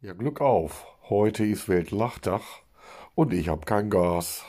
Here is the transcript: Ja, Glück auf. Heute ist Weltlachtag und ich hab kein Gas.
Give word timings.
Ja, 0.00 0.12
Glück 0.12 0.40
auf. 0.40 0.86
Heute 1.08 1.44
ist 1.44 1.68
Weltlachtag 1.68 2.40
und 3.16 3.32
ich 3.32 3.48
hab 3.48 3.66
kein 3.66 3.90
Gas. 3.90 4.44